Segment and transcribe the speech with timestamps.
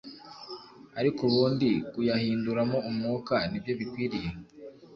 [0.99, 4.29] ariko ubundi kuyahinduramo umwuka ni byo bikwiriye